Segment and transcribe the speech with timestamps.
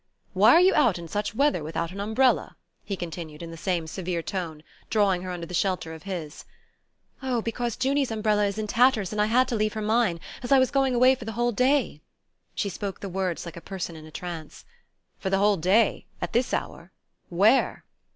[0.33, 3.85] "Why are you out in such weather without an umbrella?" he continued, in the same
[3.85, 6.43] severe tone, drawing her under the shelter of his.
[7.21, 10.51] "Oh, because Junie's umbrella is in tatters, and I had to leave her mine, as
[10.51, 12.01] I was going away for the whole day."
[12.55, 14.65] She spoke the words like a person in a trance.
[15.19, 16.07] "For the whole day?
[16.19, 16.91] At this hour?
[17.29, 17.85] Where?"